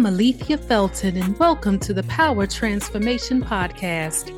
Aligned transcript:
am 0.00 0.06
Alethea 0.06 0.56
Felton, 0.56 1.14
and 1.18 1.38
welcome 1.38 1.78
to 1.78 1.92
the 1.92 2.04
Power 2.04 2.46
Transformation 2.46 3.42
Podcast. 3.42 4.32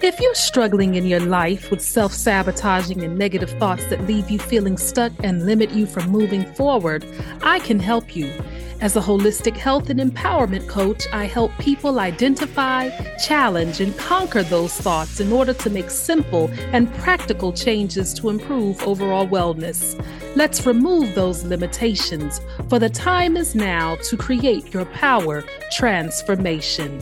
If 0.00 0.20
you're 0.20 0.34
struggling 0.36 0.94
in 0.94 1.06
your 1.06 1.18
life 1.18 1.72
with 1.72 1.80
self 1.80 2.12
sabotaging 2.12 3.02
and 3.02 3.18
negative 3.18 3.50
thoughts 3.58 3.84
that 3.86 4.06
leave 4.06 4.30
you 4.30 4.38
feeling 4.38 4.76
stuck 4.76 5.10
and 5.24 5.44
limit 5.44 5.72
you 5.72 5.86
from 5.86 6.08
moving 6.08 6.44
forward, 6.54 7.04
I 7.42 7.58
can 7.58 7.80
help 7.80 8.14
you. 8.14 8.32
As 8.80 8.94
a 8.94 9.00
holistic 9.00 9.56
health 9.56 9.90
and 9.90 9.98
empowerment 9.98 10.68
coach, 10.68 11.08
I 11.12 11.24
help 11.24 11.50
people 11.58 11.98
identify, 11.98 12.90
challenge, 13.16 13.80
and 13.80 13.96
conquer 13.98 14.44
those 14.44 14.72
thoughts 14.72 15.18
in 15.18 15.32
order 15.32 15.52
to 15.52 15.68
make 15.68 15.90
simple 15.90 16.48
and 16.72 16.92
practical 16.94 17.52
changes 17.52 18.14
to 18.14 18.28
improve 18.28 18.80
overall 18.86 19.26
wellness. 19.26 20.00
Let's 20.36 20.64
remove 20.64 21.16
those 21.16 21.42
limitations, 21.42 22.40
for 22.68 22.78
the 22.78 22.88
time 22.88 23.36
is 23.36 23.56
now 23.56 23.96
to 23.96 24.16
create 24.16 24.72
your 24.72 24.84
power 24.84 25.42
transformation. 25.72 27.00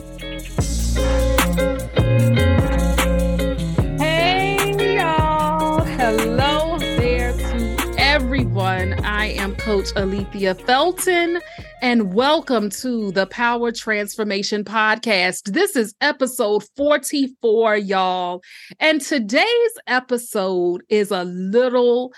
Hey, 3.99 4.95
y'all. 4.97 5.85
Hello 5.85 6.79
there 6.79 7.33
to 7.33 7.95
everyone. 7.99 8.93
I 9.05 9.27
am 9.27 9.55
Coach 9.57 9.89
Alethea 9.95 10.55
Felton 10.55 11.39
and 11.81 12.13
welcome 12.13 12.69
to 12.69 13.11
the 13.11 13.27
Power 13.27 13.71
Transformation 13.71 14.63
Podcast. 14.63 15.51
This 15.51 15.75
is 15.75 15.93
episode 16.01 16.63
44, 16.75 17.77
y'all. 17.77 18.41
And 18.79 18.99
today's 18.99 19.71
episode 19.85 20.81
is 20.89 21.11
a 21.11 21.23
little 21.25 22.11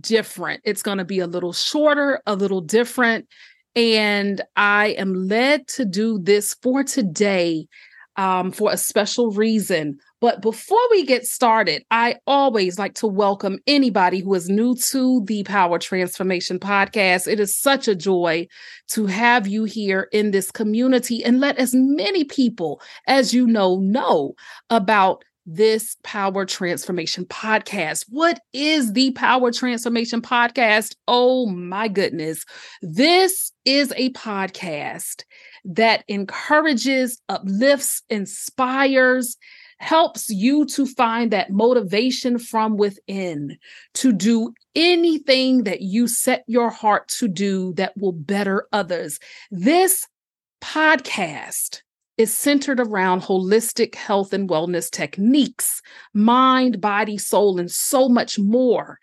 different. 0.00 0.62
It's 0.64 0.82
going 0.82 0.98
to 0.98 1.04
be 1.04 1.20
a 1.20 1.28
little 1.28 1.52
shorter, 1.52 2.20
a 2.26 2.34
little 2.34 2.60
different. 2.60 3.28
And 3.76 4.42
I 4.56 4.88
am 4.98 5.14
led 5.14 5.68
to 5.68 5.84
do 5.84 6.18
this 6.18 6.54
for 6.54 6.82
today 6.82 7.68
um, 8.16 8.50
for 8.52 8.72
a 8.72 8.76
special 8.76 9.30
reason. 9.30 9.98
But 10.24 10.40
before 10.40 10.80
we 10.90 11.04
get 11.04 11.26
started, 11.26 11.84
I 11.90 12.16
always 12.26 12.78
like 12.78 12.94
to 12.94 13.06
welcome 13.06 13.58
anybody 13.66 14.20
who 14.20 14.32
is 14.32 14.48
new 14.48 14.74
to 14.74 15.22
the 15.26 15.42
Power 15.42 15.78
Transformation 15.78 16.58
Podcast. 16.58 17.30
It 17.30 17.40
is 17.40 17.60
such 17.60 17.88
a 17.88 17.94
joy 17.94 18.46
to 18.92 19.04
have 19.04 19.46
you 19.46 19.64
here 19.64 20.08
in 20.12 20.30
this 20.30 20.50
community 20.50 21.22
and 21.22 21.40
let 21.40 21.58
as 21.58 21.74
many 21.74 22.24
people 22.24 22.80
as 23.06 23.34
you 23.34 23.46
know 23.46 23.76
know 23.80 24.32
about 24.70 25.22
this 25.44 25.98
Power 26.02 26.46
Transformation 26.46 27.26
Podcast. 27.26 28.06
What 28.08 28.40
is 28.54 28.94
the 28.94 29.10
Power 29.10 29.52
Transformation 29.52 30.22
Podcast? 30.22 30.96
Oh 31.06 31.44
my 31.50 31.86
goodness. 31.86 32.46
This 32.80 33.52
is 33.66 33.92
a 33.98 34.08
podcast 34.12 35.24
that 35.66 36.02
encourages, 36.08 37.20
uplifts, 37.28 38.02
inspires, 38.08 39.36
helps 39.84 40.30
you 40.30 40.64
to 40.64 40.86
find 40.86 41.30
that 41.30 41.50
motivation 41.50 42.38
from 42.38 42.78
within 42.78 43.58
to 43.92 44.14
do 44.14 44.54
anything 44.74 45.64
that 45.64 45.82
you 45.82 46.08
set 46.08 46.42
your 46.46 46.70
heart 46.70 47.06
to 47.06 47.28
do 47.28 47.74
that 47.74 47.92
will 47.98 48.12
better 48.12 48.66
others. 48.72 49.20
This 49.50 50.06
podcast 50.62 51.82
is 52.16 52.34
centered 52.34 52.80
around 52.80 53.20
holistic 53.20 53.94
health 53.94 54.32
and 54.32 54.48
wellness 54.48 54.90
techniques, 54.90 55.82
mind, 56.14 56.80
body, 56.80 57.18
soul, 57.18 57.58
and 57.58 57.70
so 57.70 58.08
much 58.08 58.38
more. 58.38 58.98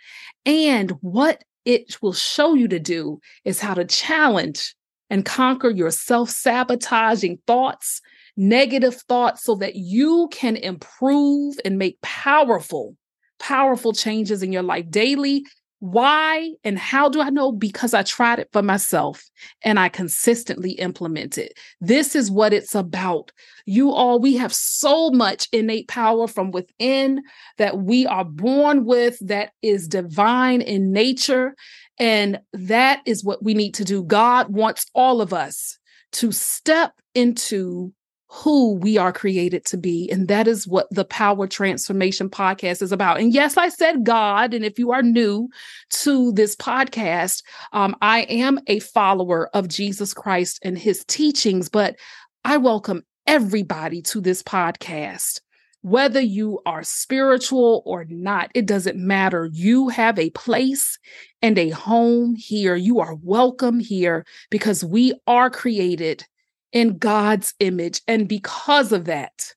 And 0.48 0.90
what 1.02 1.44
it 1.64 2.02
will 2.02 2.14
show 2.14 2.56
you 2.56 2.68
to 2.70 2.80
do 2.80 3.20
is 3.46 3.60
how 3.60 3.76
to 3.76 3.86
challenge 3.86 4.74
and 5.12 5.26
conquer 5.26 5.70
your 5.70 5.92
self 5.92 6.32
sabotaging 6.32 7.38
thoughts 7.46 8.02
negative 8.38 8.96
thoughts 8.96 9.44
so 9.44 9.56
that 9.56 9.76
you 9.76 10.30
can 10.32 10.56
improve 10.56 11.56
and 11.66 11.78
make 11.78 12.02
powerful, 12.02 12.96
powerful 13.40 13.94
changes 13.94 14.44
in 14.44 14.52
your 14.52 14.64
life 14.64 14.90
daily. 14.90 15.44
Why 15.80 16.52
and 16.64 16.78
how 16.78 17.10
do 17.10 17.22
I 17.22 17.32
know? 17.32 17.52
Because 17.52 17.96
I 17.96 18.04
tried 18.04 18.38
it 18.38 18.50
for 18.54 18.62
myself 18.62 19.24
and 19.64 19.80
I 19.80 19.90
consistently 19.90 20.74
implement 20.74 21.40
it. 21.40 21.58
This 21.80 22.16
is 22.16 22.30
what 22.30 22.54
it's 22.54 22.76
about. 22.76 23.32
You 23.66 23.92
all, 23.92 24.20
we 24.20 24.36
have 24.38 24.54
so 24.54 25.10
much 25.10 25.48
innate 25.52 25.88
power 25.88 26.28
from 26.28 26.52
within 26.52 27.24
that 27.58 27.80
we 27.80 28.06
are 28.06 28.24
born 28.24 28.86
with 28.86 29.18
that 29.28 29.54
is 29.64 29.88
divine 29.88 30.62
in 30.62 30.92
nature. 30.92 31.56
And 31.98 32.40
that 32.54 33.02
is 33.08 33.24
what 33.24 33.44
we 33.44 33.56
need 33.56 33.74
to 33.76 33.84
do. 33.84 34.04
God 34.04 34.50
wants 34.50 34.86
all 34.94 35.20
of 35.20 35.34
us 35.34 35.80
to 36.14 36.32
step 36.32 36.94
into 37.16 37.92
who 38.34 38.76
we 38.76 38.98
are 38.98 39.12
created 39.12 39.66
to 39.66 39.78
be. 39.78 40.10
And 40.10 40.30
that 40.30 40.48
is 40.48 40.66
what 40.66 40.88
the 40.90 41.04
Power 41.04 41.48
Transformation 41.48 42.30
Podcast 42.30 42.82
is 42.82 42.94
about. 42.94 43.20
And 43.20 43.34
yes, 43.34 43.58
I 43.58 43.68
said 43.68 44.06
God. 44.06 44.54
And 44.54 44.64
if 44.64 44.80
you 44.80 44.92
are 44.92 45.04
new 45.04 45.50
to 45.90 46.32
this 46.32 46.56
podcast, 46.56 47.44
um, 47.74 47.94
I 48.02 48.22
am 48.22 48.58
a 48.68 48.80
follower 48.80 49.50
of 49.54 49.68
Jesus 49.68 50.14
Christ 50.14 50.60
and 50.64 50.78
his 50.78 51.04
teachings, 51.06 51.68
but 51.68 51.98
I 52.46 52.56
welcome 52.56 53.04
everybody 53.28 54.02
to 54.04 54.22
this 54.22 54.42
podcast. 54.42 55.42
Whether 55.82 56.22
you 56.22 56.62
are 56.66 56.84
spiritual 56.84 57.84
or 57.86 58.06
not, 58.08 58.50
it 58.56 58.66
doesn't 58.66 58.98
matter. 58.98 59.50
You 59.52 59.90
have 59.90 60.18
a 60.18 60.30
place 60.30 60.98
and 61.42 61.58
a 61.58 61.72
home 61.72 62.36
here. 62.36 62.78
You 62.78 63.02
are 63.02 63.16
welcome 63.16 63.80
here 63.80 64.26
because 64.50 64.86
we 64.86 65.16
are 65.28 65.50
created 65.50 66.26
in 66.72 66.98
God's 66.98 67.54
image. 67.60 68.02
And 68.08 68.28
because 68.28 68.92
of 68.92 69.06
that, 69.06 69.54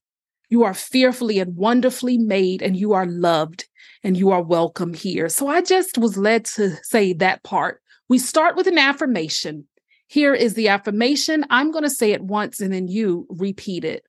you 0.48 0.64
are 0.64 0.74
fearfully 0.74 1.38
and 1.38 1.56
wonderfully 1.56 2.18
made, 2.18 2.62
and 2.62 2.76
you 2.76 2.92
are 2.92 3.06
loved 3.06 3.66
and 4.02 4.16
you 4.16 4.30
are 4.30 4.42
welcome 4.42 4.92
here. 4.94 5.28
So 5.28 5.48
I 5.48 5.62
just 5.62 5.96
was 5.98 6.18
led 6.18 6.44
to 6.44 6.76
say 6.82 7.14
that 7.14 7.42
part. 7.42 7.80
We 8.08 8.18
start 8.18 8.54
with 8.54 8.66
an 8.66 8.78
affirmation. 8.78 9.66
Here 10.06 10.34
is 10.34 10.54
the 10.54 10.68
affirmation. 10.68 11.46
I'm 11.48 11.70
going 11.70 11.84
to 11.84 11.90
say 11.90 12.12
it 12.12 12.22
once 12.22 12.60
and 12.60 12.72
then 12.72 12.86
you 12.86 13.26
repeat 13.30 13.84
it. 13.84 14.04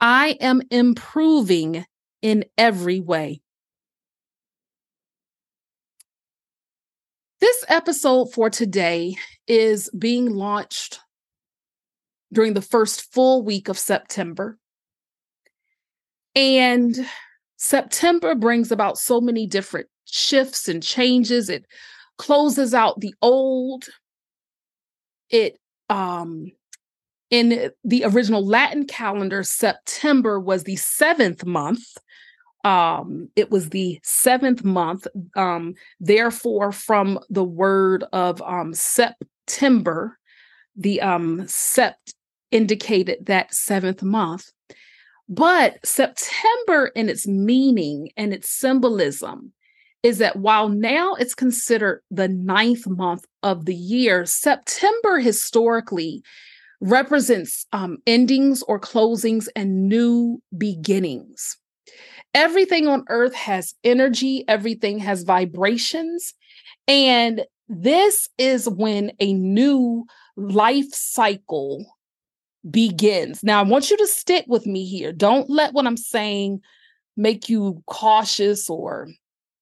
I 0.00 0.38
am 0.40 0.62
improving 0.70 1.84
in 2.22 2.44
every 2.56 3.00
way. 3.00 3.42
This 7.40 7.64
episode 7.68 8.32
for 8.32 8.50
today 8.50 9.16
is 9.46 9.90
being 9.96 10.30
launched 10.30 10.98
during 12.32 12.54
the 12.54 12.62
first 12.62 13.12
full 13.12 13.42
week 13.42 13.68
of 13.68 13.78
September. 13.78 14.58
And 16.34 17.06
September 17.56 18.34
brings 18.34 18.70
about 18.70 18.98
so 18.98 19.20
many 19.20 19.46
different 19.46 19.88
shifts 20.04 20.68
and 20.68 20.82
changes. 20.82 21.48
It 21.48 21.66
closes 22.16 22.74
out 22.74 23.00
the 23.00 23.14
old. 23.22 23.86
It 25.30 25.58
um 25.88 26.52
in 27.30 27.70
the 27.84 28.04
original 28.04 28.44
Latin 28.44 28.86
calendar, 28.86 29.42
September 29.42 30.40
was 30.40 30.64
the 30.64 30.76
seventh 30.76 31.44
month. 31.44 31.84
Um, 32.64 33.28
it 33.36 33.50
was 33.50 33.70
the 33.70 34.00
seventh 34.02 34.64
month. 34.64 35.06
Um, 35.36 35.74
therefore, 36.00 36.72
from 36.72 37.18
the 37.28 37.44
word 37.44 38.04
of 38.12 38.40
um 38.42 38.72
September, 38.74 40.18
the 40.76 41.02
um 41.02 41.40
sept 41.42 42.14
indicated 42.50 43.26
that 43.26 43.54
seventh 43.54 44.02
month. 44.02 44.50
But 45.28 45.84
September, 45.84 46.86
in 46.94 47.08
its 47.08 47.26
meaning 47.26 48.10
and 48.16 48.32
its 48.32 48.50
symbolism, 48.50 49.52
is 50.02 50.18
that 50.18 50.36
while 50.36 50.68
now 50.68 51.14
it's 51.14 51.34
considered 51.34 52.02
the 52.10 52.28
ninth 52.28 52.86
month 52.86 53.24
of 53.42 53.66
the 53.66 53.74
year, 53.74 54.24
September 54.24 55.18
historically 55.18 56.22
represents 56.80 57.66
um, 57.72 57.98
endings 58.06 58.62
or 58.62 58.80
closings 58.80 59.48
and 59.56 59.88
new 59.88 60.40
beginnings. 60.56 61.56
Everything 62.34 62.86
on 62.86 63.04
earth 63.08 63.34
has 63.34 63.74
energy, 63.84 64.44
everything 64.48 64.98
has 64.98 65.24
vibrations. 65.24 66.34
And 66.86 67.44
this 67.68 68.28
is 68.38 68.68
when 68.68 69.12
a 69.18 69.32
new 69.32 70.06
life 70.36 70.92
cycle 70.92 71.84
begins. 72.70 73.42
Now, 73.42 73.60
I 73.60 73.62
want 73.62 73.90
you 73.90 73.96
to 73.96 74.06
stick 74.06 74.44
with 74.48 74.66
me 74.66 74.84
here. 74.84 75.12
Don't 75.12 75.48
let 75.50 75.72
what 75.74 75.86
I'm 75.86 75.96
saying 75.96 76.60
make 77.16 77.48
you 77.48 77.82
cautious 77.86 78.68
or 78.70 79.08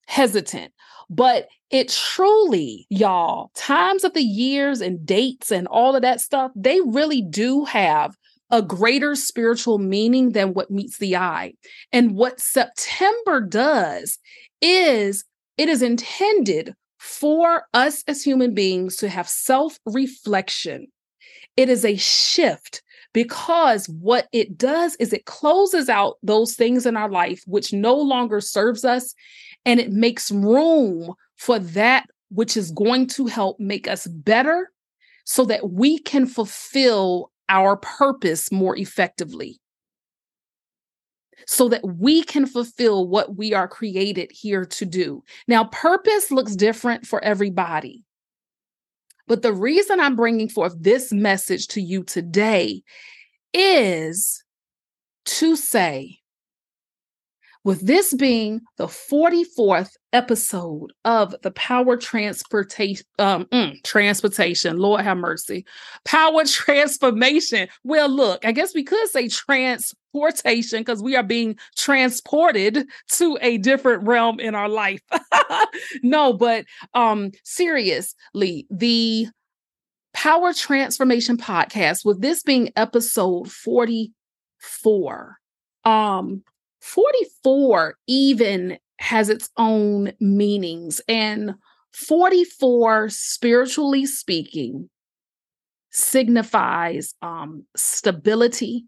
hesitant. 0.06 0.72
But 1.08 1.48
it 1.70 1.88
truly, 1.88 2.86
y'all, 2.90 3.50
times 3.54 4.04
of 4.04 4.14
the 4.14 4.22
years 4.22 4.80
and 4.80 5.04
dates 5.06 5.50
and 5.50 5.66
all 5.68 5.94
of 5.94 6.02
that 6.02 6.20
stuff, 6.20 6.50
they 6.56 6.80
really 6.80 7.22
do 7.22 7.64
have 7.64 8.16
a 8.50 8.62
greater 8.62 9.14
spiritual 9.14 9.78
meaning 9.78 10.32
than 10.32 10.54
what 10.54 10.70
meets 10.70 10.98
the 10.98 11.16
eye. 11.16 11.54
And 11.92 12.14
what 12.14 12.40
September 12.40 13.40
does 13.40 14.18
is 14.60 15.24
it 15.58 15.68
is 15.68 15.82
intended 15.82 16.74
for 16.98 17.64
us 17.74 18.02
as 18.06 18.22
human 18.22 18.54
beings 18.54 18.96
to 18.96 19.08
have 19.08 19.28
self 19.28 19.78
reflection 19.86 20.86
It 21.56 21.68
is 21.68 21.84
a 21.84 21.96
shift 21.96 22.82
because 23.16 23.88
what 23.88 24.28
it 24.30 24.58
does 24.58 24.94
is 24.96 25.10
it 25.10 25.24
closes 25.24 25.88
out 25.88 26.18
those 26.22 26.54
things 26.54 26.84
in 26.84 26.98
our 26.98 27.08
life 27.10 27.42
which 27.46 27.72
no 27.72 27.94
longer 27.94 28.42
serves 28.42 28.84
us 28.84 29.14
and 29.64 29.80
it 29.80 29.90
makes 29.90 30.30
room 30.30 31.14
for 31.38 31.58
that 31.58 32.04
which 32.28 32.58
is 32.58 32.70
going 32.72 33.06
to 33.06 33.24
help 33.24 33.58
make 33.58 33.88
us 33.88 34.06
better 34.06 34.70
so 35.24 35.46
that 35.46 35.70
we 35.70 35.98
can 35.98 36.26
fulfill 36.26 37.32
our 37.48 37.78
purpose 37.78 38.52
more 38.52 38.76
effectively 38.76 39.58
so 41.46 41.70
that 41.70 41.86
we 41.86 42.22
can 42.22 42.44
fulfill 42.44 43.08
what 43.08 43.36
we 43.36 43.54
are 43.54 43.68
created 43.68 44.32
here 44.32 44.64
to 44.64 44.84
do. 44.84 45.22
Now, 45.46 45.64
purpose 45.64 46.32
looks 46.32 46.56
different 46.56 47.06
for 47.06 47.22
everybody. 47.22 48.05
But 49.26 49.42
the 49.42 49.52
reason 49.52 50.00
I'm 50.00 50.16
bringing 50.16 50.48
forth 50.48 50.74
this 50.78 51.12
message 51.12 51.68
to 51.68 51.80
you 51.80 52.04
today 52.04 52.82
is 53.52 54.44
to 55.24 55.56
say, 55.56 56.18
with 57.66 57.84
this 57.84 58.14
being 58.14 58.62
the 58.76 58.86
44th 58.86 59.90
episode 60.12 60.92
of 61.04 61.34
the 61.42 61.50
power 61.50 61.96
transportation 61.96 63.04
um, 63.18 63.44
mm, 63.46 63.82
transportation 63.82 64.78
lord 64.78 65.00
have 65.00 65.18
mercy. 65.18 65.66
Power 66.04 66.44
transformation. 66.44 67.66
Well 67.82 68.08
look 68.08 68.44
i 68.46 68.52
guess 68.52 68.72
we 68.72 68.84
could 68.84 69.08
say 69.08 69.26
transportation 69.28 70.80
because 70.80 71.02
we 71.02 71.16
are 71.16 71.24
being 71.24 71.58
transported 71.76 72.86
to 73.10 73.36
a 73.42 73.58
different 73.58 74.06
realm 74.06 74.38
in 74.40 74.54
our 74.54 74.68
life. 74.68 75.02
No 76.02 76.32
but 76.32 76.64
um 76.94 77.32
seriously 77.42 78.66
the 78.70 79.26
power 80.14 80.52
transformation 80.54 81.36
podcast 81.36 82.04
with 82.04 82.20
this 82.22 82.44
being 82.44 82.70
episode 82.76 83.50
44 83.50 85.36
um 85.84 86.44
44 86.86 87.96
even 88.06 88.78
has 89.00 89.28
its 89.28 89.50
own 89.56 90.12
meanings. 90.20 91.00
And 91.08 91.54
44, 91.92 93.08
spiritually 93.08 94.06
speaking, 94.06 94.88
signifies 95.90 97.14
um, 97.22 97.64
stability, 97.76 98.86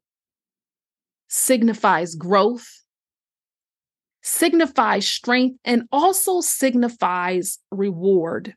signifies 1.26 2.14
growth, 2.14 2.68
signifies 4.22 5.08
strength, 5.08 5.58
and 5.64 5.88
also 5.90 6.40
signifies 6.40 7.58
reward. 7.72 8.54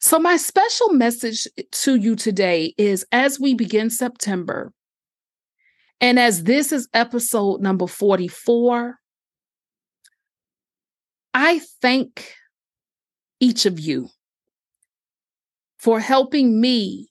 So, 0.00 0.18
my 0.18 0.36
special 0.36 0.92
message 0.92 1.46
to 1.70 1.94
you 1.94 2.16
today 2.16 2.74
is 2.76 3.06
as 3.12 3.38
we 3.38 3.54
begin 3.54 3.88
September, 3.88 4.72
and 6.04 6.18
as 6.18 6.44
this 6.44 6.70
is 6.70 6.86
episode 6.92 7.62
number 7.62 7.86
44, 7.86 8.98
I 11.32 11.60
thank 11.80 12.34
each 13.40 13.64
of 13.64 13.80
you 13.80 14.10
for 15.78 16.00
helping 16.00 16.60
me 16.60 17.08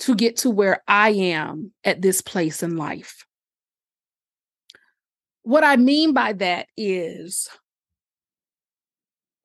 to 0.00 0.16
get 0.16 0.38
to 0.38 0.50
where 0.50 0.82
I 0.88 1.10
am 1.10 1.70
at 1.84 2.02
this 2.02 2.22
place 2.22 2.60
in 2.60 2.76
life. 2.76 3.24
What 5.42 5.62
I 5.62 5.76
mean 5.76 6.12
by 6.12 6.32
that 6.32 6.66
is 6.76 7.48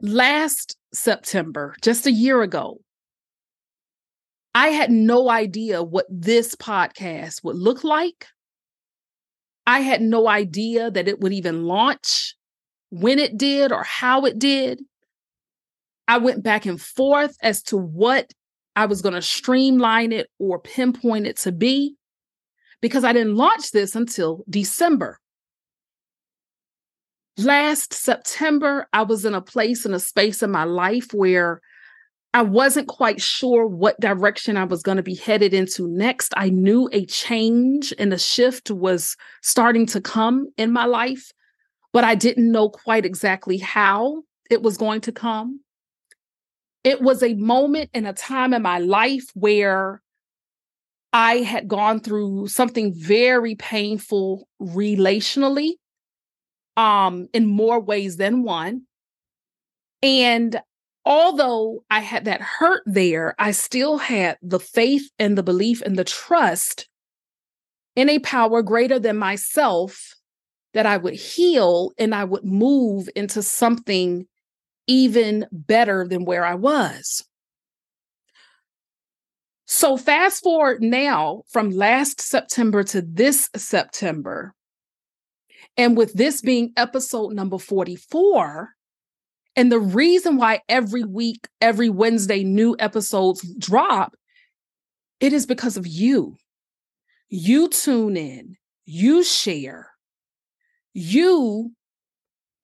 last 0.02 0.76
September, 0.96 1.76
just 1.84 2.08
a 2.08 2.12
year 2.12 2.42
ago, 2.42 2.82
I 4.54 4.70
had 4.70 4.92
no 4.92 5.30
idea 5.30 5.82
what 5.82 6.06
this 6.10 6.56
podcast 6.56 7.44
would 7.44 7.56
look 7.56 7.84
like. 7.84 8.28
I 9.66 9.80
had 9.80 10.02
no 10.02 10.28
idea 10.28 10.92
that 10.92 11.08
it 11.08 11.22
would 11.22 11.34
even 11.34 11.64
launch, 11.64 12.36
when 12.90 13.20
it 13.20 13.38
did, 13.38 13.72
or 13.72 13.84
how 13.84 14.26
it 14.26 14.38
did. 14.40 14.82
I 16.08 16.18
went 16.18 16.44
back 16.44 16.66
and 16.66 16.82
forth 16.82 17.38
as 17.42 17.64
to 17.64 17.78
what 17.78 18.34
I 18.76 18.86
was 18.86 19.02
going 19.02 19.16
to 19.16 19.22
streamline 19.22 20.12
it 20.12 20.30
or 20.40 20.60
pinpoint 20.60 21.28
it 21.28 21.38
to 21.38 21.52
be 21.52 21.96
because 22.82 23.04
I 23.04 23.14
didn't 23.14 23.36
launch 23.36 23.72
this 23.72 23.96
until 23.96 24.44
December. 24.50 25.20
Last 27.38 27.94
September, 27.94 28.88
I 28.92 29.04
was 29.04 29.24
in 29.24 29.34
a 29.34 29.42
place 29.42 29.86
in 29.86 29.94
a 29.94 30.00
space 30.00 30.44
in 30.44 30.52
my 30.52 30.66
life 30.66 31.14
where 31.14 31.62
I 32.34 32.44
wasn't 32.44 32.88
quite 32.88 33.22
sure 33.22 33.68
what 33.68 34.00
direction 34.00 34.56
I 34.56 34.64
was 34.64 34.82
going 34.82 34.96
to 34.98 35.04
be 35.04 35.16
headed 35.16 35.54
into 35.54 35.88
next. 35.88 36.34
I 36.38 36.50
knew 36.50 36.90
a 36.94 37.06
change 37.06 37.94
and 38.00 38.14
a 38.14 38.20
shift 38.20 38.72
was 38.72 39.18
starting 39.42 39.86
to 39.88 40.00
come 40.00 40.48
in 40.58 40.72
my 40.72 40.86
life, 40.86 41.32
but 41.92 42.06
I 42.06 42.16
didn't 42.16 42.52
know 42.52 42.70
quite 42.70 43.06
exactly 43.06 43.58
how 43.58 44.24
it 44.50 44.62
was 44.62 44.78
going 44.78 45.02
to 45.02 45.12
come. 45.12 45.60
It 46.86 47.02
was 47.02 47.22
a 47.22 47.34
moment 47.34 47.90
and 47.94 48.08
a 48.08 48.14
time 48.14 48.54
in 48.54 48.62
my 48.62 48.80
life 48.80 49.26
where 49.34 50.02
I 51.14 51.40
had 51.40 51.68
gone 51.68 52.00
through 52.00 52.48
something 52.48 52.94
very 52.94 53.56
painful 53.56 54.48
relationally, 54.62 55.72
um, 56.78 57.28
in 57.34 57.46
more 57.46 57.82
ways 57.82 58.16
than 58.16 58.44
one. 58.44 58.84
And 60.02 60.62
although 61.06 61.84
I 61.90 62.00
had 62.00 62.26
that 62.26 62.42
hurt 62.42 62.84
there, 62.86 63.36
I 63.40 63.52
still 63.52 63.98
had 63.98 64.38
the 64.42 64.60
faith 64.60 65.10
and 65.20 65.38
the 65.38 65.44
belief 65.44 65.82
and 65.82 65.98
the 65.98 66.04
trust 66.04 66.88
in 67.96 68.10
a 68.10 68.20
power 68.20 68.62
greater 68.62 69.00
than 69.00 69.18
myself 69.18 70.16
that 70.74 70.86
I 70.86 70.98
would 70.98 71.16
heal 71.16 71.92
and 71.98 72.16
I 72.16 72.24
would 72.24 72.46
move 72.46 73.10
into 73.16 73.42
something 73.42 74.28
even 74.88 75.46
better 75.52 76.08
than 76.08 76.26
where 76.26 76.46
I 76.46 76.56
was. 76.56 77.26
So, 79.66 79.96
fast 79.96 80.44
forward 80.44 80.82
now 80.82 81.44
from 81.50 81.70
last 81.70 82.20
September 82.20 82.84
to 82.84 83.02
this 83.02 83.50
September, 83.56 84.54
and 85.78 85.96
with 85.96 86.14
this 86.14 86.42
being 86.42 86.74
episode 86.76 87.34
number 87.34 87.58
44, 87.58 88.70
and 89.62 89.72
the 89.72 89.80
reason 89.80 90.38
why 90.38 90.62
every 90.68 91.04
week, 91.04 91.48
every 91.62 91.88
Wednesday, 91.88 92.44
new 92.44 92.76
episodes 92.80 93.48
drop, 93.60 94.16
it 95.20 95.34
is 95.34 95.46
because 95.46 95.78
of 95.78 95.86
you. 95.86 96.36
You 97.30 97.68
tune 97.70 98.18
in, 98.18 98.58
you 98.86 99.24
share, 99.24 99.92
you. 100.96 101.74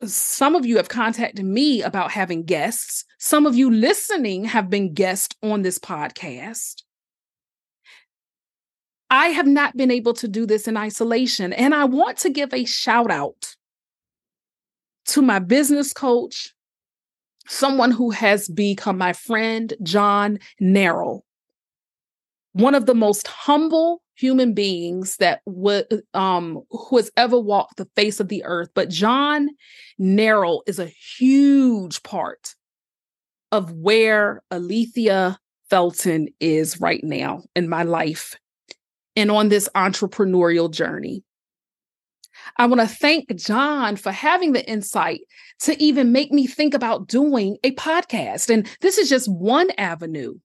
Some 0.05 0.55
of 0.55 0.65
you 0.65 0.77
have 0.77 0.89
contacted 0.89 1.45
me 1.45 1.83
about 1.83 2.09
having 2.09 2.45
guests. 2.45 3.05
Some 3.19 3.45
of 3.45 3.55
you 3.55 3.69
listening 3.69 4.45
have 4.45 4.67
been 4.67 4.95
guests 4.95 5.35
on 5.43 5.61
this 5.61 5.77
podcast. 5.77 6.81
I 9.11 9.27
have 9.27 9.45
not 9.45 9.77
been 9.77 9.91
able 9.91 10.13
to 10.15 10.27
do 10.27 10.47
this 10.47 10.67
in 10.67 10.75
isolation. 10.77 11.53
And 11.53 11.75
I 11.75 11.85
want 11.85 12.17
to 12.17 12.31
give 12.31 12.55
a 12.55 12.65
shout 12.65 13.11
out 13.11 13.55
to 15.09 15.21
my 15.21 15.37
business 15.37 15.93
coach, 15.93 16.55
someone 17.47 17.91
who 17.91 18.11
has 18.11 18.47
become 18.47 18.97
my 18.97 19.13
friend, 19.13 19.73
John 19.83 20.39
Neral, 20.61 21.21
one 22.53 22.75
of 22.75 22.85
the 22.85 22.95
most 22.95 23.27
humble 23.27 24.01
human 24.15 24.53
beings 24.53 25.17
that 25.17 25.41
um 26.15 26.63
who 26.71 26.97
has 26.97 27.11
ever 27.15 27.39
walked 27.39 27.77
the 27.77 27.87
face 27.95 28.19
of 28.19 28.29
the 28.29 28.43
earth 28.45 28.69
but 28.73 28.89
john 28.89 29.47
Neral 30.01 30.61
is 30.65 30.79
a 30.79 30.91
huge 31.19 32.01
part 32.01 32.55
of 33.51 33.71
where 33.73 34.41
alethea 34.51 35.37
felton 35.69 36.29
is 36.39 36.81
right 36.81 37.03
now 37.03 37.43
in 37.55 37.69
my 37.69 37.83
life 37.83 38.35
and 39.15 39.29
on 39.29 39.49
this 39.49 39.69
entrepreneurial 39.75 40.71
journey 40.71 41.23
I 42.55 42.65
want 42.65 42.81
to 42.81 42.87
thank 42.87 43.35
John 43.35 43.95
for 43.95 44.11
having 44.11 44.53
the 44.53 44.67
insight 44.67 45.21
to 45.61 45.81
even 45.81 46.11
make 46.11 46.31
me 46.31 46.47
think 46.47 46.73
about 46.73 47.07
doing 47.07 47.57
a 47.63 47.71
podcast. 47.73 48.49
And 48.49 48.67
this 48.81 48.97
is 48.97 49.09
just 49.09 49.29
one 49.29 49.69
avenue. 49.77 50.35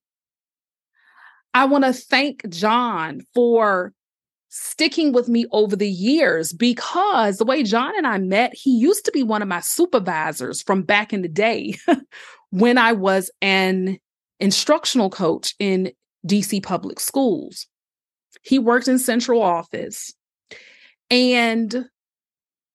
I 1.54 1.66
want 1.66 1.84
to 1.84 1.92
thank 1.92 2.48
John 2.48 3.20
for 3.34 3.92
sticking 4.48 5.12
with 5.12 5.28
me 5.28 5.46
over 5.52 5.74
the 5.74 5.88
years 5.88 6.52
because 6.52 7.38
the 7.38 7.44
way 7.44 7.62
John 7.62 7.96
and 7.96 8.06
I 8.06 8.18
met, 8.18 8.54
he 8.54 8.76
used 8.76 9.04
to 9.06 9.12
be 9.12 9.22
one 9.22 9.42
of 9.42 9.48
my 9.48 9.60
supervisors 9.60 10.62
from 10.62 10.82
back 10.82 11.12
in 11.12 11.22
the 11.22 11.28
day 11.28 11.76
when 12.50 12.76
I 12.76 12.92
was 12.92 13.30
an 13.40 13.98
instructional 14.40 15.08
coach 15.08 15.54
in 15.58 15.92
DC 16.26 16.62
public 16.62 17.00
schools. 17.00 17.66
He 18.42 18.58
worked 18.58 18.88
in 18.88 18.98
central 18.98 19.42
office. 19.42 20.12
And 21.12 21.90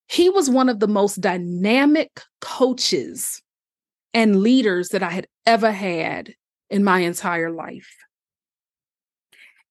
he 0.08 0.29
was 0.29 0.48
one 0.48 0.70
of 0.70 0.79
the 0.79 0.88
most 0.88 1.20
dynamic 1.20 2.22
coaches 2.39 3.41
and 4.13 4.41
leaders 4.41 4.89
that 4.89 5.01
I 5.01 5.10
had 5.10 5.27
ever 5.48 5.72
had 5.72 6.36
in 6.70 6.84
my 6.84 7.00
entire 7.00 7.50
life. 7.50 7.89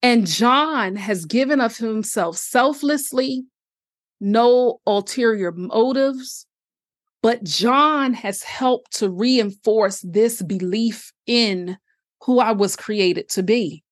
And 0.02 0.26
John 0.26 0.96
has 0.96 1.26
given 1.26 1.60
of 1.60 1.76
himself 1.76 2.36
selflessly, 2.38 3.44
no 4.20 4.80
ulterior 4.84 5.52
motives. 5.52 6.44
But 7.22 7.44
John 7.44 8.14
has 8.14 8.42
helped 8.42 8.98
to 8.98 9.08
reinforce 9.08 10.00
this 10.00 10.42
belief 10.42 11.12
in 11.26 11.78
who 12.22 12.40
I 12.40 12.50
was 12.50 12.74
created 12.74 13.28
to 13.30 13.44
be. 13.44 13.84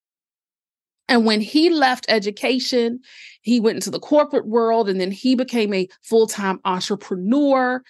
And 1.08 1.26
when 1.26 1.40
he 1.40 1.70
left 1.70 2.06
education, 2.08 3.00
he 3.42 3.60
went 3.60 3.76
into 3.76 3.90
the 3.90 4.00
corporate 4.00 4.46
world 4.46 4.88
and 4.88 5.00
then 5.00 5.10
he 5.10 5.34
became 5.34 5.74
a 5.74 5.88
full 6.02 6.26
time 6.26 6.60
entrepreneur. 6.64 7.82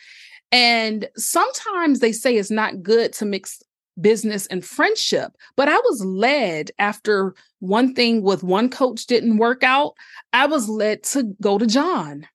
And 0.51 1.09
sometimes 1.17 2.01
they 2.01 2.13
say 2.13 2.37
it's 2.37 2.51
not 2.51 2.83
good 2.83 3.13
to 3.15 3.25
mix 3.25 3.63
business 4.01 4.47
and 4.49 4.65
friendship, 4.65 5.33
but 5.57 5.69
I 5.69 5.77
was 5.77 6.05
led 6.05 6.71
after 6.79 7.35
one 7.61 7.95
thing 7.95 8.23
with 8.23 8.43
one 8.43 8.69
coach 8.69 9.07
didn't 9.07 9.39
work 9.39 9.63
out, 9.63 9.95
I 10.33 10.47
was 10.47 10.69
led 10.69 11.05
to 11.05 11.35
go 11.41 11.59
to 11.59 11.67
John. 11.67 12.27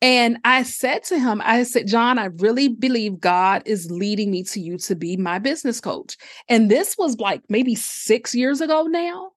And 0.00 0.38
I 0.44 0.62
said 0.62 1.02
to 1.04 1.18
him, 1.18 1.42
I 1.44 1.64
said, 1.64 1.88
John, 1.88 2.18
I 2.18 2.26
really 2.26 2.68
believe 2.68 3.18
God 3.18 3.62
is 3.66 3.90
leading 3.90 4.30
me 4.30 4.44
to 4.44 4.60
you 4.60 4.78
to 4.78 4.94
be 4.94 5.16
my 5.16 5.40
business 5.40 5.80
coach. 5.80 6.16
And 6.48 6.70
this 6.70 6.96
was 6.96 7.18
like 7.18 7.42
maybe 7.48 7.74
six 7.74 8.34
years 8.34 8.60
ago 8.60 8.84
now. 8.84 9.32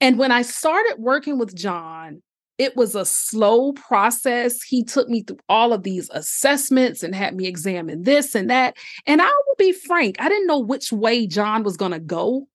And 0.00 0.18
when 0.18 0.32
I 0.32 0.42
started 0.42 0.96
working 0.98 1.38
with 1.38 1.54
John, 1.54 2.22
it 2.58 2.76
was 2.76 2.94
a 2.94 3.04
slow 3.04 3.72
process. 3.72 4.62
He 4.62 4.82
took 4.82 5.08
me 5.08 5.22
through 5.22 5.38
all 5.48 5.72
of 5.72 5.84
these 5.84 6.10
assessments 6.12 7.02
and 7.02 7.14
had 7.14 7.36
me 7.36 7.46
examine 7.46 8.02
this 8.02 8.34
and 8.34 8.50
that. 8.50 8.76
And 9.06 9.22
I 9.22 9.26
will 9.26 9.54
be 9.56 9.72
frank, 9.72 10.16
I 10.18 10.28
didn't 10.28 10.48
know 10.48 10.58
which 10.58 10.92
way 10.92 11.26
John 11.26 11.62
was 11.62 11.76
going 11.76 11.92
to 11.92 12.00
go 12.00 12.48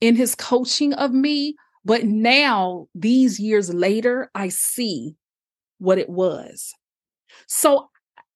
in 0.00 0.14
his 0.14 0.34
coaching 0.34 0.92
of 0.94 1.12
me. 1.12 1.56
But 1.84 2.04
now, 2.04 2.88
these 2.94 3.38
years 3.38 3.72
later, 3.72 4.30
I 4.34 4.48
see 4.48 5.14
what 5.78 5.98
it 5.98 6.08
was. 6.08 6.72
So 7.46 7.90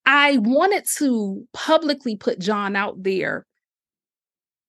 I 0.06 0.38
wanted 0.38 0.84
to 0.98 1.46
publicly 1.52 2.16
put 2.16 2.38
John 2.38 2.76
out 2.76 3.02
there 3.02 3.46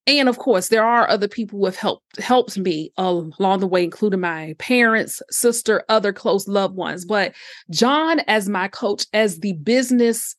and 0.08 0.30
of 0.30 0.38
course 0.38 0.70
there 0.70 0.86
are 0.86 1.10
other 1.10 1.28
people 1.28 1.60
who 1.60 1.66
have 1.66 1.76
helped 1.76 2.20
helped 2.20 2.58
me 2.58 2.92
along 2.98 3.60
the 3.60 3.68
way 3.68 3.84
including 3.84 4.20
my 4.20 4.56
parents 4.58 5.22
sister 5.30 5.84
other 5.90 6.14
close 6.14 6.48
loved 6.48 6.76
ones. 6.76 7.06
But 7.06 7.34
john 7.70 8.20
as 8.22 8.50
my 8.50 8.68
coach 8.68 9.06
as 9.14 9.40
the 9.40 9.54
business 9.54 10.36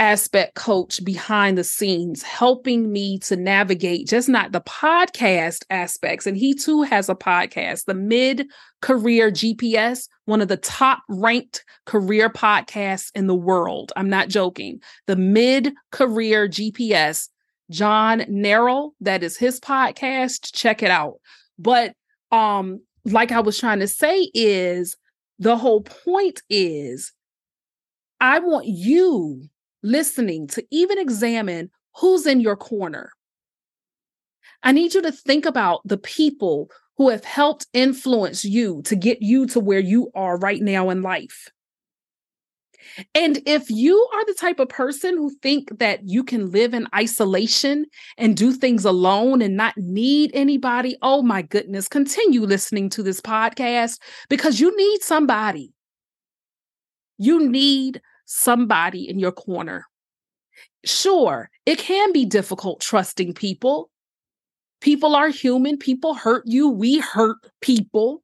aspect 0.00 0.54
coach 0.54 1.04
behind 1.04 1.58
the 1.58 1.64
scenes 1.64 2.22
helping 2.22 2.92
me 2.92 3.18
to 3.18 3.34
navigate 3.34 4.06
just 4.06 4.28
not 4.28 4.52
the 4.52 4.60
podcast 4.60 5.64
aspects 5.70 6.24
and 6.24 6.36
he 6.36 6.54
too 6.54 6.82
has 6.82 7.08
a 7.08 7.16
podcast 7.16 7.84
the 7.86 7.94
mid 7.94 8.46
career 8.80 9.28
gps 9.28 10.06
one 10.28 10.42
of 10.42 10.48
the 10.48 10.58
top 10.58 11.02
ranked 11.08 11.64
career 11.86 12.28
podcasts 12.28 13.10
in 13.14 13.26
the 13.26 13.34
world. 13.34 13.92
I'm 13.96 14.10
not 14.10 14.28
joking. 14.28 14.80
The 15.06 15.16
mid 15.16 15.72
career 15.90 16.46
gps 16.46 17.28
John 17.70 18.20
Neral. 18.20 18.92
That 19.00 19.22
is 19.22 19.36
his 19.36 19.60
podcast. 19.60 20.52
Check 20.54 20.82
it 20.82 20.90
out. 20.90 21.20
But 21.58 21.94
um, 22.30 22.80
like 23.04 23.32
I 23.32 23.40
was 23.40 23.58
trying 23.58 23.80
to 23.80 23.88
say, 23.88 24.30
is 24.34 24.96
the 25.38 25.56
whole 25.56 25.82
point 25.82 26.42
is 26.48 27.12
I 28.20 28.38
want 28.40 28.66
you 28.66 29.44
listening 29.82 30.48
to 30.48 30.64
even 30.70 30.98
examine 30.98 31.70
who's 31.96 32.26
in 32.26 32.40
your 32.40 32.56
corner. 32.56 33.12
I 34.62 34.72
need 34.72 34.94
you 34.94 35.02
to 35.02 35.12
think 35.12 35.46
about 35.46 35.80
the 35.84 35.98
people 35.98 36.70
who 36.96 37.10
have 37.10 37.24
helped 37.24 37.68
influence 37.72 38.44
you 38.44 38.82
to 38.82 38.96
get 38.96 39.22
you 39.22 39.46
to 39.46 39.60
where 39.60 39.78
you 39.78 40.10
are 40.16 40.36
right 40.36 40.60
now 40.60 40.90
in 40.90 41.02
life. 41.02 41.48
And 43.14 43.40
if 43.46 43.70
you 43.70 44.08
are 44.14 44.24
the 44.24 44.34
type 44.34 44.58
of 44.58 44.68
person 44.68 45.16
who 45.16 45.30
think 45.42 45.78
that 45.78 46.00
you 46.04 46.24
can 46.24 46.50
live 46.50 46.74
in 46.74 46.86
isolation 46.94 47.86
and 48.16 48.36
do 48.36 48.52
things 48.52 48.84
alone 48.84 49.42
and 49.42 49.56
not 49.56 49.76
need 49.76 50.30
anybody, 50.34 50.96
oh 51.02 51.22
my 51.22 51.42
goodness, 51.42 51.88
continue 51.88 52.42
listening 52.42 52.90
to 52.90 53.02
this 53.02 53.20
podcast 53.20 53.98
because 54.28 54.60
you 54.60 54.76
need 54.76 55.02
somebody. 55.02 55.72
You 57.18 57.48
need 57.48 58.00
somebody 58.24 59.08
in 59.08 59.18
your 59.18 59.32
corner. 59.32 59.86
Sure, 60.84 61.50
it 61.66 61.78
can 61.78 62.12
be 62.12 62.24
difficult 62.24 62.80
trusting 62.80 63.34
people. 63.34 63.90
People 64.80 65.16
are 65.16 65.28
human, 65.28 65.76
people 65.76 66.14
hurt 66.14 66.44
you, 66.46 66.68
we 66.68 66.98
hurt 66.98 67.38
people. 67.60 68.22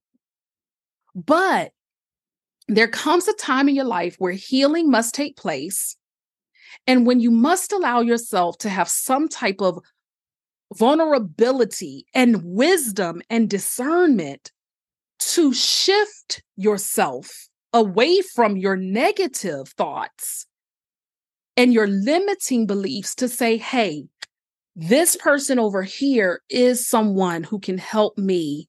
But 1.14 1.72
there 2.68 2.88
comes 2.88 3.28
a 3.28 3.34
time 3.34 3.68
in 3.68 3.74
your 3.74 3.84
life 3.84 4.16
where 4.18 4.32
healing 4.32 4.90
must 4.90 5.14
take 5.14 5.36
place. 5.36 5.96
And 6.86 7.06
when 7.06 7.20
you 7.20 7.30
must 7.30 7.72
allow 7.72 8.00
yourself 8.00 8.58
to 8.58 8.68
have 8.68 8.88
some 8.88 9.28
type 9.28 9.60
of 9.60 9.78
vulnerability 10.74 12.06
and 12.14 12.42
wisdom 12.42 13.22
and 13.30 13.48
discernment 13.48 14.50
to 15.18 15.52
shift 15.52 16.42
yourself 16.56 17.48
away 17.72 18.20
from 18.20 18.56
your 18.56 18.76
negative 18.76 19.68
thoughts 19.68 20.46
and 21.56 21.72
your 21.72 21.86
limiting 21.86 22.66
beliefs 22.66 23.14
to 23.16 23.28
say, 23.28 23.56
hey, 23.56 24.04
this 24.76 25.16
person 25.16 25.58
over 25.58 25.82
here 25.82 26.40
is 26.50 26.86
someone 26.86 27.44
who 27.44 27.60
can 27.60 27.78
help 27.78 28.18
me 28.18 28.68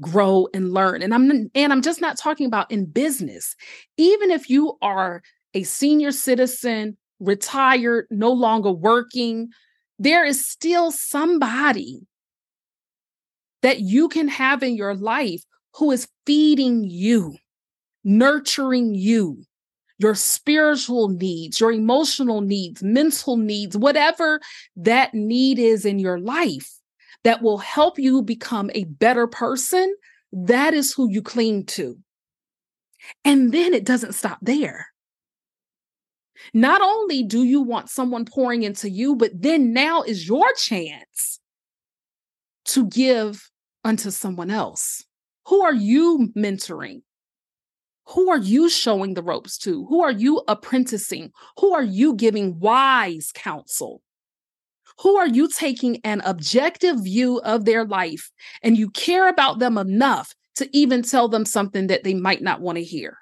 grow 0.00 0.48
and 0.54 0.72
learn. 0.72 1.02
And 1.02 1.14
I'm 1.14 1.50
and 1.54 1.72
I'm 1.72 1.82
just 1.82 2.00
not 2.00 2.18
talking 2.18 2.46
about 2.46 2.70
in 2.70 2.86
business. 2.86 3.54
Even 3.96 4.30
if 4.30 4.48
you 4.48 4.76
are 4.82 5.22
a 5.54 5.62
senior 5.64 6.12
citizen, 6.12 6.96
retired, 7.20 8.06
no 8.10 8.32
longer 8.32 8.72
working, 8.72 9.48
there 9.98 10.24
is 10.24 10.46
still 10.46 10.90
somebody 10.90 12.06
that 13.62 13.80
you 13.80 14.08
can 14.08 14.28
have 14.28 14.62
in 14.62 14.74
your 14.74 14.94
life 14.94 15.42
who 15.74 15.90
is 15.90 16.08
feeding 16.26 16.84
you, 16.84 17.36
nurturing 18.02 18.94
you, 18.94 19.44
your 19.98 20.14
spiritual 20.14 21.08
needs, 21.08 21.60
your 21.60 21.70
emotional 21.70 22.40
needs, 22.40 22.82
mental 22.82 23.36
needs, 23.36 23.76
whatever 23.76 24.40
that 24.74 25.14
need 25.14 25.58
is 25.58 25.84
in 25.84 25.98
your 25.98 26.18
life 26.18 26.81
that 27.24 27.42
will 27.42 27.58
help 27.58 27.98
you 27.98 28.22
become 28.22 28.70
a 28.74 28.84
better 28.84 29.26
person, 29.26 29.94
that 30.32 30.74
is 30.74 30.92
who 30.92 31.10
you 31.10 31.22
cling 31.22 31.66
to. 31.66 31.98
And 33.24 33.52
then 33.52 33.74
it 33.74 33.84
doesn't 33.84 34.14
stop 34.14 34.38
there. 34.42 34.86
Not 36.54 36.80
only 36.82 37.22
do 37.22 37.44
you 37.44 37.60
want 37.60 37.90
someone 37.90 38.24
pouring 38.24 38.62
into 38.62 38.90
you, 38.90 39.14
but 39.14 39.30
then 39.34 39.72
now 39.72 40.02
is 40.02 40.26
your 40.26 40.52
chance 40.54 41.38
to 42.66 42.86
give 42.86 43.50
unto 43.84 44.10
someone 44.10 44.50
else. 44.50 45.04
Who 45.46 45.62
are 45.62 45.74
you 45.74 46.32
mentoring? 46.36 47.02
Who 48.08 48.30
are 48.30 48.38
you 48.38 48.68
showing 48.68 49.14
the 49.14 49.22
ropes 49.22 49.58
to? 49.58 49.86
Who 49.86 50.02
are 50.02 50.10
you 50.10 50.42
apprenticing? 50.48 51.32
Who 51.58 51.74
are 51.74 51.82
you 51.82 52.14
giving 52.14 52.58
wise 52.58 53.30
counsel? 53.34 54.02
Who 55.02 55.16
are 55.16 55.26
you 55.26 55.48
taking 55.48 56.00
an 56.04 56.22
objective 56.24 57.00
view 57.00 57.40
of 57.40 57.64
their 57.64 57.84
life 57.84 58.30
and 58.62 58.78
you 58.78 58.88
care 58.90 59.28
about 59.28 59.58
them 59.58 59.76
enough 59.76 60.32
to 60.56 60.68
even 60.76 61.02
tell 61.02 61.28
them 61.28 61.44
something 61.44 61.88
that 61.88 62.04
they 62.04 62.14
might 62.14 62.40
not 62.40 62.60
want 62.60 62.78
to 62.78 62.84
hear? 62.84 63.18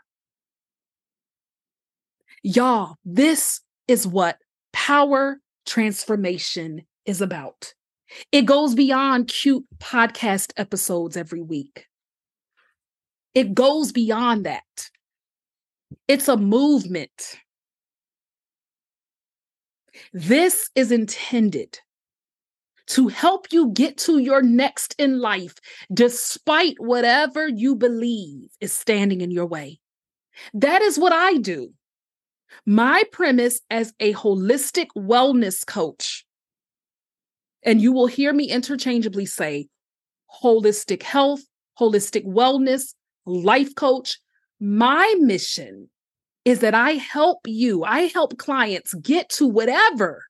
Y'all, 2.43 2.97
this 3.05 3.63
is 3.89 4.07
what 4.07 4.37
power 4.75 5.39
transformation 5.65 6.83
is 7.07 7.23
about. 7.23 7.73
It 8.31 8.43
goes 8.43 8.75
beyond 8.75 9.29
cute 9.29 9.65
podcast 9.79 10.53
episodes 10.59 11.17
every 11.17 11.41
week. 11.41 11.87
It 13.35 13.55
goes 13.55 13.91
beyond 13.91 14.45
that. 14.45 14.91
It's 16.09 16.29
a 16.29 16.37
movement. 16.37 17.39
This 20.13 20.71
is 20.75 20.91
intended 20.91 21.79
to 22.89 23.07
help 23.07 23.47
you 23.53 23.71
get 23.71 23.97
to 23.99 24.19
your 24.19 24.43
next 24.43 24.97
in 24.99 25.21
life, 25.21 25.55
despite 25.95 26.75
whatever 26.79 27.47
you 27.47 27.77
believe 27.77 28.49
is 28.61 28.73
standing 28.73 29.21
in 29.21 29.31
your 29.31 29.47
way. 29.47 29.79
That 30.55 30.83
is 30.83 30.99
what 30.99 31.13
I 31.13 31.35
do. 31.37 31.73
My 32.67 33.05
premise 33.13 33.61
as 33.71 33.93
a 34.01 34.13
holistic 34.15 34.89
wellness 34.97 35.65
coach, 35.65 36.27
and 37.63 37.81
you 37.81 37.93
will 37.93 38.09
hear 38.09 38.33
me 38.33 38.51
interchangeably 38.51 39.27
say 39.27 39.69
holistic 40.43 41.05
health, 41.05 41.43
holistic 41.79 42.25
wellness, 42.25 42.95
life 43.27 43.75
coach. 43.77 44.19
My 44.59 45.15
mission 45.21 45.89
is 46.45 46.61
that 46.61 46.75
I 46.75 46.93
help 46.93 47.41
you, 47.47 47.85
I 47.85 48.03
help 48.03 48.39
clients 48.39 48.95
get 48.95 49.29
to 49.31 49.47
whatever 49.47 50.25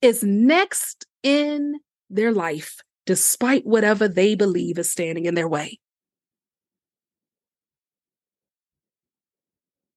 is 0.00 0.22
next 0.22 1.06
in 1.22 1.80
their 2.10 2.32
life 2.32 2.80
despite 3.06 3.66
whatever 3.66 4.06
they 4.06 4.34
believe 4.34 4.78
is 4.78 4.90
standing 4.90 5.26
in 5.26 5.34
their 5.34 5.48
way. 5.48 5.78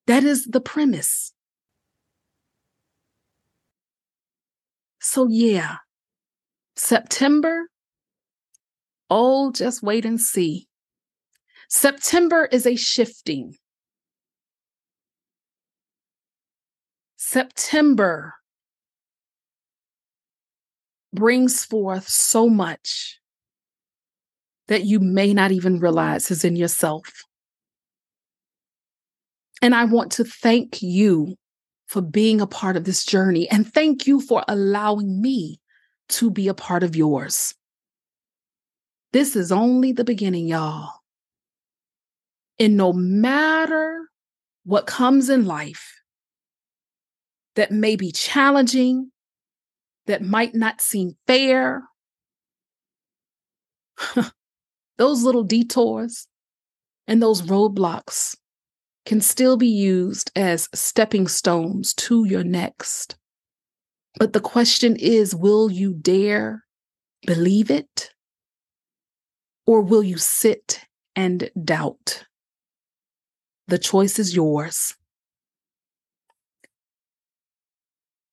That 0.08 0.24
is 0.24 0.46
the 0.46 0.62
premise. 0.62 1.34
So, 5.00 5.28
yeah, 5.30 5.78
September, 6.76 7.70
oh, 9.10 9.52
just 9.52 9.84
wait 9.84 10.06
and 10.06 10.20
see. 10.20 10.68
September 11.70 12.46
is 12.52 12.66
a 12.66 12.76
shifting. 12.76 13.56
September 17.28 18.36
brings 21.12 21.66
forth 21.66 22.08
so 22.08 22.48
much 22.48 23.20
that 24.68 24.84
you 24.84 25.00
may 25.00 25.34
not 25.34 25.52
even 25.52 25.80
realize 25.80 26.30
is 26.30 26.46
in 26.46 26.56
yourself. 26.56 27.24
And 29.60 29.74
I 29.74 29.86
want 29.86 30.12
to 30.14 30.24
thank 30.24 30.84
you 30.84 31.36
for 31.88 32.00
being 32.00 32.42
a 32.42 32.48
part 32.48 32.78
of 32.78 32.84
this 32.84 33.04
journey 33.04 33.50
and 33.50 33.74
thank 33.74 34.06
you 34.06 34.22
for 34.22 34.44
allowing 34.48 35.20
me 35.20 35.60
to 36.10 36.30
be 36.30 36.48
a 36.48 36.54
part 36.54 36.84
of 36.84 36.96
yours. 36.96 37.56
This 39.14 39.36
is 39.36 39.52
only 39.52 39.94
the 39.94 40.04
beginning, 40.04 40.48
y'all. 40.48 40.92
And 42.60 42.78
no 42.78 42.94
matter 42.94 44.12
what 44.64 44.86
comes 44.86 45.28
in 45.32 45.46
life 45.46 45.95
that 47.56 47.72
may 47.72 47.96
be 47.96 48.12
challenging, 48.12 49.12
that 50.08 50.22
might 50.22 50.54
not 50.54 50.82
seem 50.82 51.16
fair, 51.28 51.84
those 54.98 55.24
little 55.24 55.44
detours 55.44 56.28
and 57.08 57.22
those 57.22 57.42
roadblocks 57.44 58.36
can 59.06 59.22
still 59.22 59.56
be 59.58 59.68
used 59.68 60.32
as 60.36 60.68
stepping 60.74 61.28
stones 61.28 61.94
to 61.94 62.26
your 62.26 62.44
next. 62.44 63.16
But 64.18 64.34
the 64.34 64.40
question 64.40 64.96
is 64.96 65.36
will 65.36 65.72
you 65.72 65.94
dare 65.94 66.64
believe 67.26 67.70
it? 67.70 68.12
Or 69.68 69.82
will 69.82 70.04
you 70.04 70.18
sit 70.18 70.82
and 71.16 71.50
doubt? 71.64 72.26
The 73.68 73.80
choice 73.80 74.20
is 74.20 74.36
yours. 74.36 74.96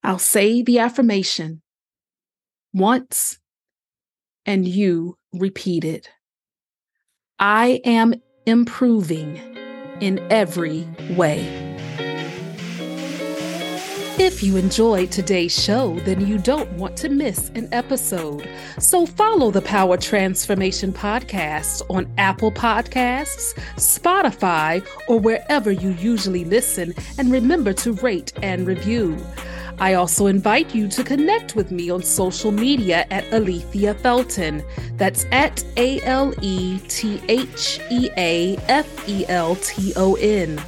I'll 0.04 0.18
say 0.18 0.62
the 0.62 0.78
affirmation 0.80 1.62
once 2.72 3.38
and 4.44 4.66
you 4.66 5.16
repeat 5.32 5.84
it. 5.84 6.08
I 7.38 7.80
am 7.84 8.14
improving 8.46 9.36
in 10.00 10.18
every 10.30 10.88
way. 11.10 11.60
If 14.18 14.42
you 14.42 14.56
enjoyed 14.56 15.10
today's 15.10 15.58
show, 15.58 15.98
then 16.00 16.26
you 16.26 16.36
don't 16.38 16.70
want 16.74 16.96
to 16.98 17.08
miss 17.08 17.48
an 17.50 17.68
episode. 17.72 18.48
So 18.78 19.06
follow 19.06 19.50
the 19.50 19.62
Power 19.62 19.96
Transformation 19.96 20.92
Podcast 20.92 21.82
on 21.88 22.12
Apple 22.18 22.52
Podcasts, 22.52 23.54
Spotify, 23.76 24.86
or 25.08 25.18
wherever 25.18 25.72
you 25.72 25.90
usually 25.92 26.44
listen, 26.44 26.94
and 27.16 27.32
remember 27.32 27.72
to 27.72 27.94
rate 27.94 28.32
and 28.42 28.66
review. 28.66 29.16
I 29.78 29.94
also 29.94 30.26
invite 30.26 30.74
you 30.74 30.88
to 30.88 31.02
connect 31.02 31.56
with 31.56 31.70
me 31.70 31.90
on 31.90 32.02
social 32.02 32.52
media 32.52 33.06
at 33.10 33.24
Alethea 33.32 33.94
Felton. 33.94 34.62
That's 34.96 35.26
at 35.32 35.64
A 35.76 36.00
L 36.02 36.32
E 36.40 36.78
T 36.88 37.20
H 37.28 37.80
E 37.90 38.10
A 38.16 38.56
F 38.68 39.08
E 39.08 39.26
L 39.28 39.56
T 39.56 39.92
O 39.96 40.14
N. 40.14 40.60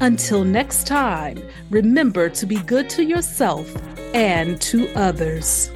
Until 0.00 0.44
next 0.44 0.86
time, 0.86 1.42
remember 1.70 2.28
to 2.30 2.46
be 2.46 2.56
good 2.56 2.88
to 2.90 3.04
yourself 3.04 3.70
and 4.14 4.60
to 4.62 4.88
others. 4.94 5.70